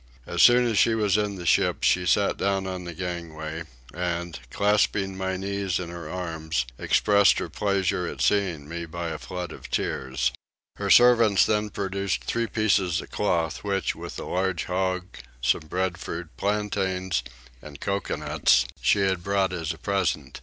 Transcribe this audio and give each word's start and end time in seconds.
As 0.25 0.41
soon 0.41 0.65
as 0.65 0.79
she 0.79 0.95
was 0.95 1.15
in 1.15 1.35
the 1.35 1.45
ship 1.45 1.83
she 1.83 2.07
sat 2.07 2.35
down 2.37 2.65
on 2.65 2.85
the 2.85 2.93
gangway 2.95 3.65
and, 3.93 4.39
clasping 4.49 5.15
my 5.15 5.37
knees 5.37 5.77
in 5.77 5.89
her 5.89 6.09
arms, 6.09 6.65
expressed 6.79 7.37
her 7.37 7.49
pleasure 7.49 8.07
at 8.07 8.19
seeing 8.19 8.67
me 8.67 8.87
by 8.87 9.09
a 9.09 9.19
flood 9.19 9.51
of 9.51 9.69
tears. 9.69 10.31
Her 10.77 10.89
servants 10.89 11.45
then 11.45 11.69
produced 11.69 12.23
three 12.23 12.47
pieces 12.47 12.99
of 12.99 13.11
cloth 13.11 13.63
which, 13.63 13.93
with 13.95 14.17
a 14.17 14.25
large 14.25 14.63
hog, 14.63 15.05
some 15.39 15.67
breadfruit, 15.67 16.35
plantains, 16.35 17.21
and 17.61 17.79
coconuts, 17.79 18.65
she 18.81 19.01
had 19.01 19.23
brought 19.23 19.53
as 19.53 19.71
a 19.71 19.77
present. 19.77 20.39